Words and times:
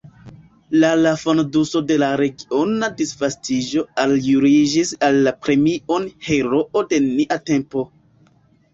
La 0.83 0.87
la 1.01 1.11
Fonduso 1.23 1.81
de 1.91 1.97
Regiona 2.21 2.91
Disvolviĝo 3.03 3.85
aljuĝis 4.07 4.97
al 5.11 5.21
li 5.31 5.37
premion 5.47 6.11
«Heroo 6.33 6.87
de 6.93 7.05
nia 7.09 7.43
tempo». 7.55 7.91